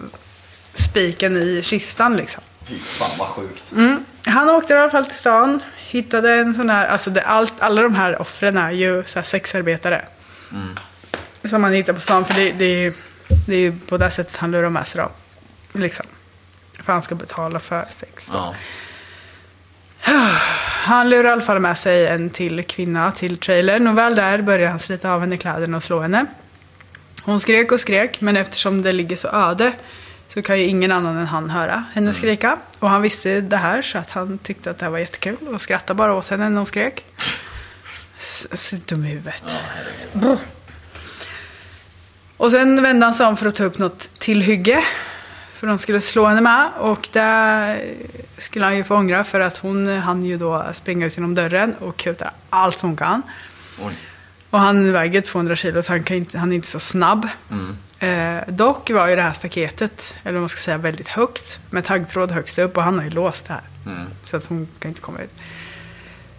[0.74, 2.42] spiken i kistan liksom.
[2.66, 3.72] Fy fan vad sjukt.
[3.72, 4.04] Mm.
[4.26, 7.82] Han åkte i alla fall till stan, hittade en sån här, alltså det, allt, alla
[7.82, 10.04] de här offren är ju så sexarbetare.
[11.44, 12.94] Som han hittar på stan, för det, det,
[13.46, 15.10] det är ju på det sättet han lurar med sig dem.
[15.72, 16.06] Liksom.
[16.82, 18.28] För han ska betala för sex.
[18.32, 18.38] Då.
[18.38, 18.54] Ja.
[20.84, 24.42] Han lurar i alla fall med sig en till kvinna till trailern och väl där
[24.42, 26.26] börjar han slita av henne kläderna och slå henne.
[27.22, 29.72] Hon skrek och skrek, men eftersom det ligger så öde
[30.34, 32.58] så kan ju ingen annan än han höra henne skrika.
[32.78, 35.60] Och han visste det här så att han tyckte att det här var jättekul och
[35.62, 37.04] skrattade bara åt henne när hon skrek.
[38.52, 39.56] Så dum i huvudet.
[40.12, 40.36] Ja.
[42.36, 44.84] Och sen vände han sig om för att ta upp något tillhygge.
[45.54, 46.70] För de skulle slå henne med.
[46.78, 47.84] Och där
[48.38, 51.74] skulle han ju få ångra för att hon hann ju då springa ut genom dörren
[51.74, 53.22] och kuta allt hon kan.
[53.82, 53.98] Oj.
[54.50, 57.28] Och han väger 200 kilo så han, kan inte, han är inte så snabb.
[58.04, 61.58] Eh, dock var ju det här staketet, eller man ska säga, väldigt högt.
[61.70, 63.62] Med taggtråd högst upp och han har ju låst det här.
[64.22, 65.32] Så att hon kan inte komma ut.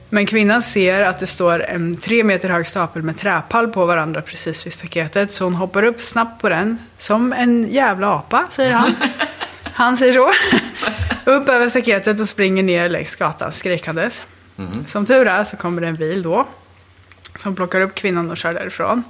[0.09, 4.21] Men kvinnan ser att det står en tre meter hög stapel med träpall på varandra
[4.21, 5.31] precis vid staketet.
[5.31, 6.77] Så hon hoppar upp snabbt på den.
[6.97, 8.95] Som en jävla apa, säger han.
[9.63, 10.31] Han säger så.
[11.31, 14.21] upp över staketet och springer ner längs gatan skrikandes.
[14.87, 16.47] Som tur är så kommer det en bil då.
[17.35, 19.03] Som plockar upp kvinnan och kör därifrån.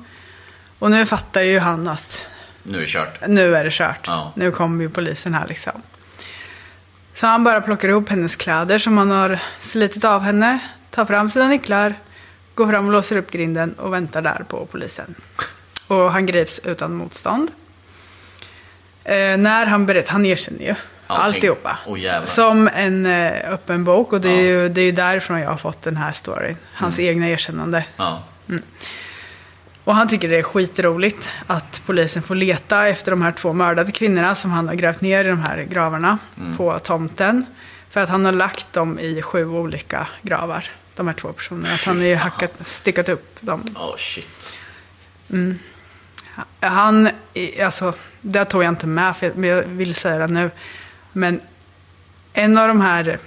[0.80, 2.26] Och nu fattar ju han att
[2.68, 3.28] Nu är det kört.
[3.28, 4.04] nu är det kört.
[4.08, 4.32] Ja.
[4.36, 5.82] Nu kommer ju polisen här liksom.
[7.14, 10.60] Så han bara plockar ihop hennes kläder som han har slitit av henne.
[10.90, 11.94] Tar fram sina nycklar.
[12.56, 15.16] Går fram och låser upp grinden och väntar där på polisen.
[15.88, 17.52] Och han grips utan motstånd.
[19.04, 20.76] Eh, när han berättar, han erkänner ju
[21.08, 21.26] Allting.
[21.26, 21.78] alltihopa.
[21.98, 22.26] Jävlar.
[22.26, 24.40] Som en eh, öppen bok och det är, Ja.
[24.62, 26.58] ju, det är därifrån jag har fått den här storyn.
[26.74, 27.86] Hans egna erkännande.
[27.98, 28.24] Ja.
[29.86, 33.92] Och han tycker det är skitroligt att polisen får leta efter de här två mördade
[33.92, 36.18] kvinnorna som han har grävt ner i de här gravarna
[36.58, 37.46] på tomten.
[37.90, 41.78] För att han har lagt dem i sju olika gravar, de här två personerna.
[41.78, 43.64] Så han har ju hackat, styckat upp dem.
[43.76, 44.54] Åh shit.
[46.60, 47.10] Han,
[47.64, 50.52] alltså, det tog jag inte med, för jag vill säga det nu.
[51.12, 51.42] Men
[52.34, 53.20] en av de här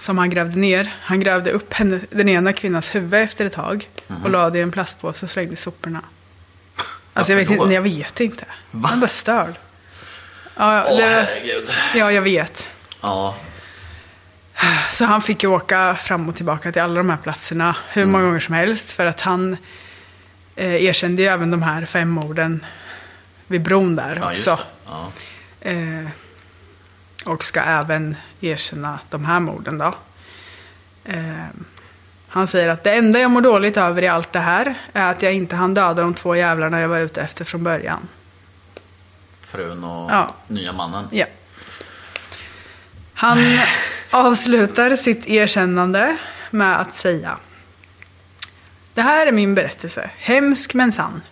[0.00, 3.88] som han grävde ner, han grävde upp henne, den ena kvinnans huvud efter ett tag.
[4.24, 6.00] Och lade i en plastpåse och slängde i soporna.
[7.14, 8.44] Alltså jag vet, inte, jag vet inte.
[8.70, 8.88] Va?
[8.88, 9.54] Han bara störd.
[10.56, 11.28] Ja, Åh det,
[11.94, 12.68] ja, jag vet.
[13.00, 13.36] Ja.
[14.92, 18.24] Så han fick ju åka fram och tillbaka till alla de här platserna hur många
[18.24, 18.92] gånger som helst.
[18.92, 19.56] För att han
[20.56, 22.64] eh, erkände ju även de här fem morden
[23.46, 24.64] vid bron där Ja, just också.
[24.64, 24.90] det.
[24.90, 25.12] Ja.
[25.70, 26.08] Eh,
[27.26, 29.94] och ska även erkänna de här morden då.
[31.04, 31.44] Eh,
[32.28, 35.22] han säger att det enda jag mår dåligt över i allt det här är att
[35.22, 38.08] jag inte hann döda de två jävlarna jag var ute efter från början.
[39.40, 40.34] Frun och Ja.
[40.48, 41.08] nya mannen.
[41.10, 41.26] Ja.
[43.14, 43.58] Han
[44.10, 46.16] avslutar sitt erkännande
[46.50, 47.36] med att säga
[48.94, 51.22] Det här är min berättelse, hemsk men sann.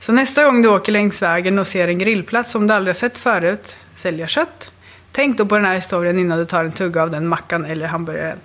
[0.00, 2.98] Så nästa gång du åker längs vägen och ser en grillplats som du aldrig har
[2.98, 4.72] sett förut, sälja kött.
[5.12, 7.86] Tänk då på den här historien innan du tar en tugga av den mackan eller
[7.86, 8.38] hamburgaren.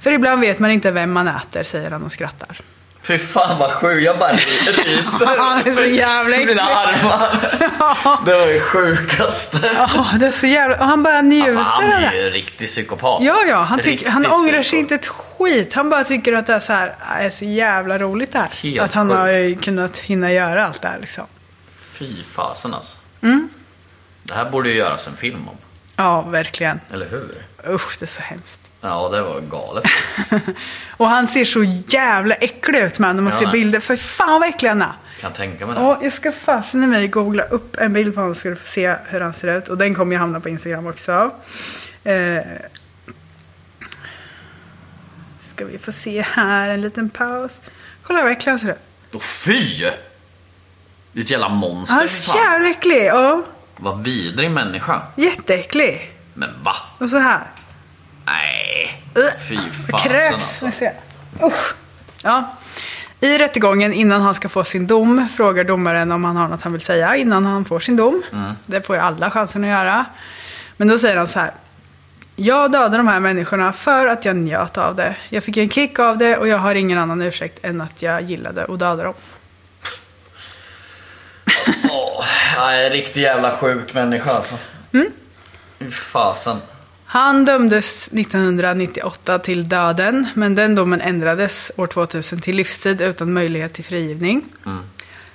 [0.00, 2.60] För ibland vet man inte vem man äter, säger han och skrattar.
[3.04, 5.26] Fy fan vad sjukt, jag bara ryser.
[5.38, 6.46] Han är så jävla äcklig.
[6.46, 8.24] Mina armar.
[8.24, 9.70] Det var det sjukaste.
[9.76, 10.76] Ja, det är så jävla...
[10.76, 13.22] Och han bara njuter Alltså han är ju en riktig psykopat.
[13.22, 15.74] Ja, ja, han, tycker, han ångrar sig inte ett skit.
[15.74, 18.50] Han bara tycker att det är så, här, är så jävla roligt det här.
[18.62, 19.18] Helt att han sjukt.
[19.18, 21.24] har kunnat hinna göra allt det här liksom.
[21.92, 22.98] Fy fasen alltså.
[23.22, 23.48] Mm.
[24.22, 25.56] Det här borde ju göras en film om.
[25.96, 26.80] Ja, verkligen.
[26.92, 27.44] Eller hur?
[27.74, 28.60] Usch, det är så hemskt.
[28.80, 29.84] Ja, det var galet.
[30.96, 33.52] Och han ser så jävla äcklig ut man när man Ja, ser nej.
[33.52, 33.80] bilder.
[33.80, 34.92] För fan vad äcklig han är.
[35.20, 35.80] Kan tänka mig det.
[35.80, 38.66] Ja, jag ska fasen i mig googla upp en bild på honom så du får
[38.68, 39.68] se hur han ser ut.
[39.68, 41.30] Och den kommer ju hamna på Instagram också.
[42.04, 42.38] Eh,
[45.40, 47.60] ska vi få se här, en liten paus.
[48.02, 48.76] Kolla vad äcklig han ser ut.
[49.14, 49.78] Åh fy!
[51.12, 51.94] Det är ett jävla monster.
[51.94, 53.04] Han är så jävla äcklig.
[53.06, 53.42] Ja,
[53.76, 55.02] Vad vidrig människa.
[55.16, 56.10] jätteäcklig.
[56.34, 56.76] Men va?
[56.98, 57.42] Och så här.
[58.24, 59.02] Nej.
[59.48, 59.56] Fy
[59.90, 60.62] fasen kräks.
[60.62, 60.84] alltså.
[61.42, 61.74] Usch.
[62.22, 62.56] Ja.
[63.20, 66.72] I rättegången innan han ska få sin dom frågar domaren om han har något han
[66.72, 68.22] vill säga innan han får sin dom.
[68.32, 68.52] Mm.
[68.66, 70.04] Det får ju alla chansen att göra.
[70.76, 71.50] Men då säger han så här.
[72.36, 75.16] Jag dödade de här människorna för att jag njöt av det.
[75.28, 78.22] Jag fick en kick av det och jag har ingen annan ursäkt än att jag
[78.22, 79.14] gillade att döda dem.
[82.18, 82.24] Åh,
[82.56, 84.54] jag är en riktigt jävla sjuk människa alltså.
[84.92, 85.12] Mm.
[85.92, 86.56] Fasen.
[87.04, 93.72] Han dömdes 1998 till döden, men den domen ändrades år 2000 till livstid utan möjlighet
[93.72, 94.44] till frigivning.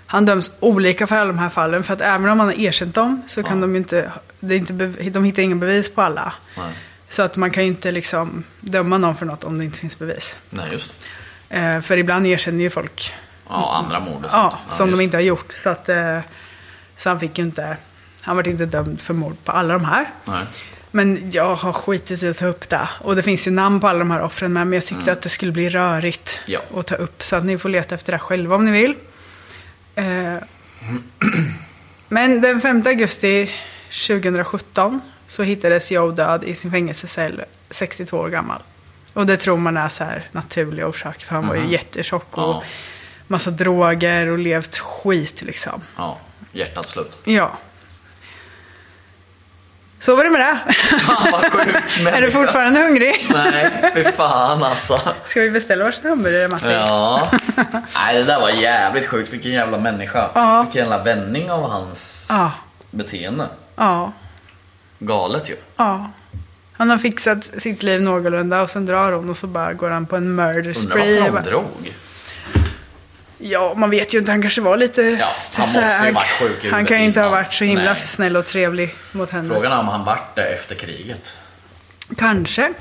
[0.06, 2.96] Han döms olika för alla de här fallen, för att även om han har erkänt
[2.96, 4.74] dem så kan de ju inte, det inte,
[5.10, 6.34] de hittar ingen bevis på alla.
[6.58, 6.74] Nej.
[7.10, 10.00] Så att man kan ju inte liksom döma någon för något om det inte finns
[10.00, 10.38] bevis.
[10.50, 10.94] Nej, just.
[11.50, 13.13] Eh, för ibland erkänner ju folk
[13.50, 14.78] Ja, andra mord och ja, sånt.
[14.78, 15.54] som just de inte har gjort.
[15.58, 16.20] Så, att, eh,
[17.00, 17.78] så han fick ju inte,
[18.22, 20.06] han var inte dömd för mord på alla de här.
[20.26, 20.44] Nej.
[20.92, 22.90] Men jag har skitit i att ta upp det.
[23.02, 24.68] Och det finns ju namn på alla de här offren med.
[24.68, 26.60] Men jag tyckte att det skulle bli rörigt Ja.
[26.76, 27.24] att ta upp.
[27.24, 28.96] Så att ni får leta efter det själva om ni vill.
[29.96, 30.36] Eh,
[32.10, 33.52] men den 5 augusti
[34.08, 38.62] 2017 så hittades Joe död i sin fängelsecell, 62 år gammal.
[39.14, 41.26] Och det tror man är så här naturliga orsaker.
[41.26, 42.64] För han var ju jättetjock och Ja.
[43.28, 45.82] massa droger och levt skit liksom.
[45.98, 46.18] Ja,
[46.52, 47.18] hjärtat slut.
[47.24, 47.52] Ja.
[50.02, 50.74] Så var det med det.
[51.00, 51.76] Fan vad sjuk
[52.14, 53.26] är du fortfarande hungrig?
[53.30, 55.02] Nej, fy fan alltså.
[55.26, 56.70] Ska vi beställa varsin hamburgare Martin?
[56.72, 57.28] Ja.
[57.96, 59.34] Nej, det där var jävligt sjukt.
[59.34, 60.30] Vilken jävla människa.
[60.36, 60.62] Ja.
[60.64, 62.52] Vilken jävla vändning av hans Ja.
[62.92, 63.48] beteende.
[63.76, 64.12] Ja.
[65.00, 65.56] Galet ju.
[65.76, 66.10] ja.
[66.78, 70.06] Han har fixat sitt liv någorlunda och sen drar hon och så bara går han
[70.06, 71.20] på en murder Undrar spree.
[71.20, 71.94] varför Bara- de drog.
[73.41, 74.32] Ja, man vet ju inte.
[74.32, 75.02] Han kanske var lite...
[75.58, 77.95] han så måste ju varit sjuk Han kan ju inte ha varit så himla Nej.
[77.95, 79.49] snäll och trevlig mot henne.
[79.54, 81.38] Frågan är om han vart det efter kriget.
[82.17, 82.73] Kanske.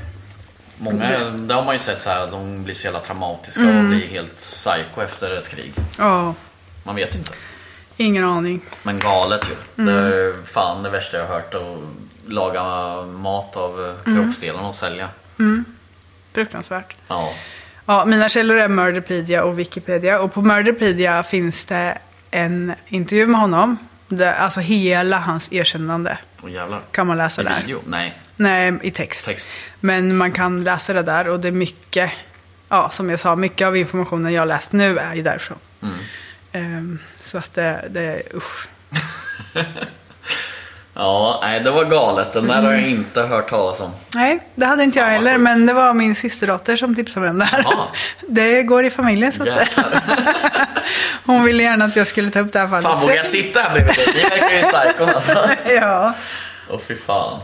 [0.79, 3.79] Många, det har man ju sett så här, de blir så jävla traumatiska Mm.
[3.79, 5.73] och blir helt psycho efter ett krig.
[5.99, 6.35] Ja,
[6.83, 7.33] Man vet inte.
[7.97, 8.61] ingen aning.
[8.83, 9.83] Men galet ju.
[9.83, 9.95] Mm.
[9.95, 11.55] Det är fan det värsta jag har hört.
[11.55, 12.63] Att laga
[13.03, 14.25] mat av eh, Mm.
[14.25, 15.09] kroppsdelarna och sälja.
[16.33, 16.95] Fruktansvärt.
[17.09, 17.33] Ja.
[17.91, 20.21] Ja, mina källor är Murderpedia och Wikipedia.
[20.21, 21.99] Och på Murderpedia finns det
[22.31, 23.77] en intervju med honom.
[24.09, 26.81] Där, alltså hela hans erkännande Och jävlar.
[26.91, 27.61] kan man läsa I där.
[27.61, 27.81] video?
[27.87, 28.19] Nej.
[28.37, 29.25] Nej, i text.
[29.27, 29.49] Text.
[29.81, 32.11] Men man kan läsa det där och det är mycket,
[32.69, 35.59] ja som jag sa, mycket av informationen jag läst nu är ju därifrån.
[35.83, 35.95] Mm.
[36.53, 38.69] Ehm, så att det, det usch.
[40.99, 42.33] Ja, nej det var galet.
[42.33, 43.91] Den där har jag inte hört talas om.
[44.15, 47.31] Nej, det hade inte jag vad heller, men det var min systerdotter som tipsade mig
[47.31, 47.63] om det här.
[47.65, 47.87] Jaha.
[48.29, 49.61] Det går i familjen så att säga.
[49.63, 50.03] Jäklar.
[51.25, 52.85] Hon ville gärna att jag skulle ta upp det här fallet.
[52.85, 54.15] Fan vågar jag sitta här bredvid dig?
[54.15, 55.49] Ni verkar ju psykon alltså.
[55.75, 56.15] ja.
[56.71, 57.41] Åh fy fan.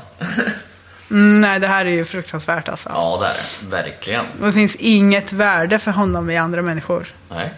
[1.11, 2.89] Mm, nej, det här är ju fruktansvärt alltså.
[2.95, 3.77] Ja det är det.
[3.77, 4.25] Verkligen.
[4.43, 7.07] Det finns inget värde för honom i andra människor.
[7.31, 7.55] Nej.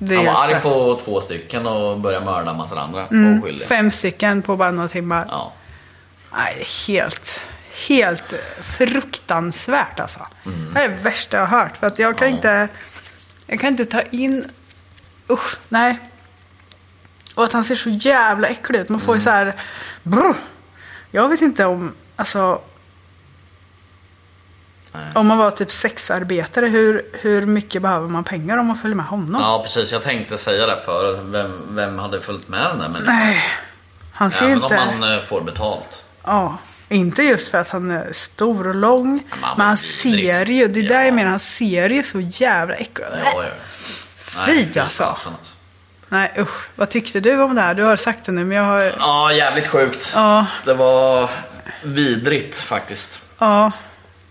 [0.00, 3.66] Han var arg på två stycken och började mörda en massa andra Mm, oskyldiga.
[3.68, 5.26] fem stycken på bara några timmar.
[5.30, 5.52] Ja.
[6.32, 7.40] Nej, helt,
[7.88, 10.20] helt fruktansvärt alltså.
[10.74, 11.76] Det är det värsta jag har hört.
[11.76, 12.34] För att jag kan Ja.
[12.34, 12.68] inte,
[13.46, 14.50] jag kan inte ta in,
[15.30, 15.98] usch, nej.
[17.34, 18.88] Och att han ser så jävla äcklig ut.
[18.88, 19.54] Man får ju så här,
[20.02, 20.34] brr.
[21.10, 22.60] Jag vet inte om, alltså.
[25.14, 29.06] Om man var typ sexarbetare, hur, hur mycket behöver man pengar om man följer med
[29.06, 29.42] honom?
[29.42, 33.14] ja precis, jag tänkte säga det för Vem, vem hade följt med den där människan?
[33.16, 33.36] Nej,
[34.12, 34.78] han ser Även inte...
[34.78, 36.04] om man eh, får betalt.
[36.24, 39.22] Ja, inte just för att han är stor och lång.
[39.30, 41.04] men han men han ser ju, det är där Ja.
[41.04, 43.12] jag menar, han ser ju så jävla äcklig ut.
[43.24, 43.50] Ja, ja.
[44.46, 45.04] Fy, alltså.
[45.04, 45.30] alltså.
[46.08, 47.74] Nej usch, vad tyckte du om det här?
[47.74, 48.92] Du har sagt det nu, men jag har...
[48.98, 50.12] Ja, jävligt sjukt.
[50.14, 51.30] Ja, Det var
[51.82, 53.22] vidrigt faktiskt.
[53.38, 53.72] ja,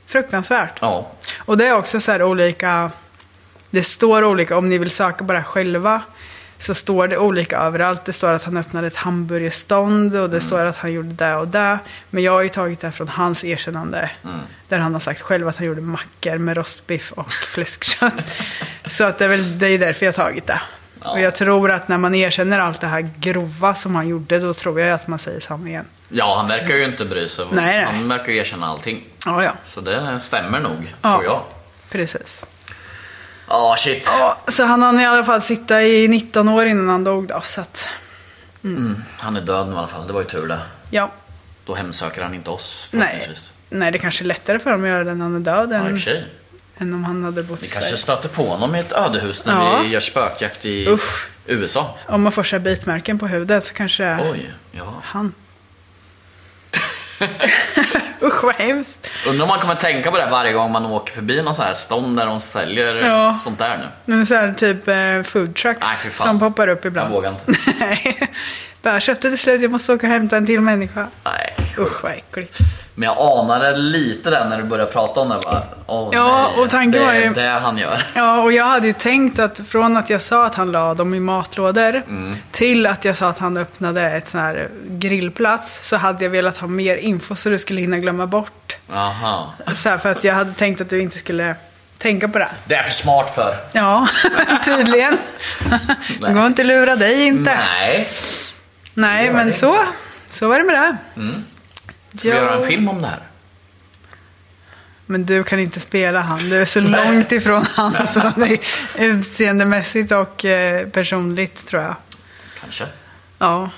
[0.08, 0.78] fruktansvärt.
[0.82, 1.12] Ja.
[1.38, 2.92] Och det är också så här olika
[3.70, 6.02] Det står olika, om ni vill söka här själva,
[6.58, 8.06] så står det olika överallt.
[8.06, 11.48] Det står att han öppnade ett hamburgerstånd och det står att han gjorde det och
[11.48, 11.80] det.
[12.10, 14.10] Men jag har ju tagit det från hans erkännande.
[14.68, 18.14] Där han har sagt själv att han gjorde mackor med rostbiff och fläskkött.
[18.86, 20.62] så att det är väl det är därför jag har tagit det.
[21.12, 24.54] Och jag tror att när man erkänner allt det här grova som han gjorde, då
[24.54, 25.86] tror jag att man säger sanningen.
[26.10, 27.46] Ja, han verkar ju inte bry sig.
[27.52, 27.86] Nej, nej.
[27.86, 29.04] Han verkar ju erkänna allting.
[29.26, 29.52] Ja, ja.
[29.66, 31.12] Så det stämmer nog, Ja.
[31.14, 31.42] tror jag.
[31.92, 32.46] Precis.
[33.48, 34.10] Ja, shit.
[34.20, 37.42] Ja, så han hann i alla fall sitta i 19 år innan han dog då.
[37.44, 37.90] Så att,
[39.18, 40.60] Han är död nu i alla fall, det var ju tur det.
[40.90, 41.12] ja.
[41.66, 43.30] Då hemsöker han inte oss Nej.
[43.70, 45.76] Nej, det kanske är lättare för honom att göra det när han är död Ja,
[45.76, 46.26] än, sig.
[46.78, 47.82] Än om han hade bott i Vi Sverige.
[47.82, 49.80] kanske stöter på honom i ett ödehus när Ja.
[49.80, 51.28] vi gör spökjakt i Usch.
[51.46, 51.98] USA.
[52.08, 54.94] Om man får sig bitmärken på huvudet så kanske är Oj, ja.
[55.04, 55.34] han.
[58.22, 59.08] Usch vad hemskt.
[59.28, 61.74] Undrar om man kommer tänka på det varje gång man åker förbi någon sån här
[61.74, 63.40] stånd där de säljer Ja.
[63.42, 63.84] sånt där nu.
[64.14, 67.08] Men så här, typ eh, food trucks Nej, som poppar upp ibland.
[67.10, 67.44] Jag vågar inte.
[67.80, 68.30] Nej.
[68.82, 71.08] Bara köpte till slut, jag måste åka och hämta en till människa.
[71.24, 71.56] Nej.
[71.78, 72.58] Usch vad äckligt.
[72.98, 75.38] Men jag anade lite där när du började prata om det.
[75.44, 78.04] Bara, Åh, Ja, nej, och tanken det var ju- det han gör.
[78.16, 81.14] Ja, och jag hade ju tänkt att från att jag sa att han la dem
[81.14, 82.34] i matlådor Mm.
[82.52, 86.58] till att jag sa att han öppnade ett sån här grillplats så hade jag velat
[86.58, 88.78] ha mer info så du skulle hinna glömma bort.
[88.94, 89.54] Aha.
[89.74, 91.56] Så här, för att jag hade tänkt att du inte skulle
[91.98, 92.50] tänka på det.
[92.66, 93.56] Det är för smart för.
[93.72, 94.08] Ja,
[94.66, 95.18] tydligen.
[96.22, 97.56] Det går inte att lura dig inte.
[97.56, 98.08] Nej.
[98.94, 99.76] Nej, men så,
[100.30, 100.98] så var det med det.
[102.18, 103.20] Ska vi göra en film om det här?
[105.06, 106.50] Men du kan inte spela han.
[106.50, 108.60] Du är så långt ifrån han så det är
[109.06, 111.96] utseendemässigt och eh, personligt tror jag.
[112.62, 112.86] Kanske.
[113.38, 113.70] Ja.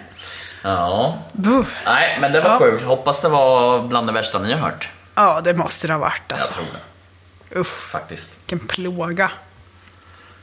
[0.62, 1.18] Ja.
[1.32, 1.66] Buh.
[1.84, 2.58] Nej, men det var Ja.
[2.58, 2.84] sjukt.
[2.84, 4.88] Hoppas det var bland det värsta ni har hört.
[5.14, 6.52] Ja, det måste det ha varit Jag alltså.
[6.52, 7.58] tror det.
[7.60, 8.30] Usch, Faktiskt.
[8.38, 9.30] vilken plåga.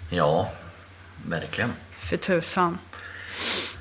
[0.10, 0.50] Ja,
[1.28, 1.74] verkligen.
[2.00, 2.78] För tusan.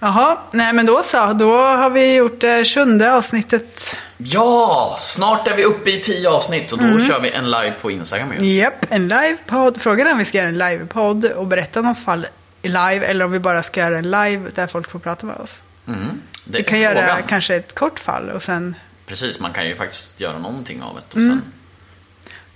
[0.04, 1.32] Jaha, nej men då så.
[1.32, 4.00] Då har vi gjort det sjunde avsnittet.
[4.16, 7.04] Ja, snart är vi uppe i tio avsnitt och då Mm.
[7.06, 8.54] kör vi en live på Instagram ju.
[8.58, 9.80] Japp, en livepodd.
[9.80, 12.26] Frågan är om vi ska göra en livepodd och berätta något fall
[12.62, 15.36] i live eller om vi bara ska göra en live där folk får prata med
[15.36, 15.62] oss.
[15.88, 16.20] Mm.
[16.44, 17.22] Det Vi kan göra frågan.
[17.28, 18.76] kanske ett kort fall och sen,
[19.06, 21.00] Precis, man kan ju faktiskt göra någonting av det.
[21.14, 21.40] Och Mm.
[21.40, 21.52] sen,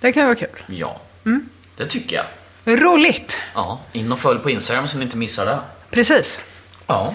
[0.01, 0.63] det kan ju vara kul.
[0.67, 1.49] ja, Mm.
[1.77, 2.27] det tycker jag.
[2.83, 3.39] Roligt!
[3.55, 5.59] Ja, in och följ på Instagram så ni inte missar det.
[5.91, 6.41] Precis.
[6.87, 7.15] Ja,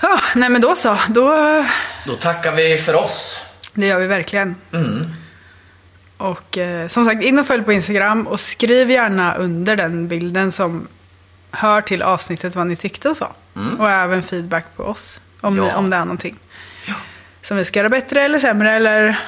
[0.00, 0.98] Ja, nej men då så.
[1.08, 1.64] Då,
[2.06, 3.46] då tackar vi för oss.
[3.74, 4.54] det gör vi verkligen.
[4.72, 5.06] Mm.
[6.16, 10.52] Och eh, som sagt, in och följ på Instagram och skriv gärna under den bilden
[10.52, 10.88] som
[11.50, 13.26] hör till avsnittet vad ni tyckte och så.
[13.78, 15.20] Och även feedback på oss.
[15.40, 15.64] Om, Mm.
[15.66, 15.72] Ja.
[15.72, 16.36] det, om det är någonting.
[17.42, 19.18] Som vi ska göra bättre eller sämre eller...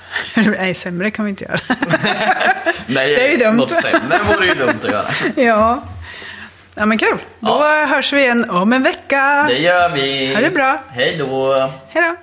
[0.34, 1.58] Nej, sämre kan vi inte göra.
[2.86, 3.56] Nej, Det är ju dumt.
[3.56, 5.06] Något sämre vore ju dumt att göra.
[5.36, 5.82] ja.
[6.78, 7.18] Ja men kul.
[7.40, 9.44] Då hörs vi igen om en vecka.
[9.48, 10.34] Det gör vi.
[10.34, 10.78] Ha det bra.
[10.90, 11.70] Hej då.
[11.88, 12.16] Hej då.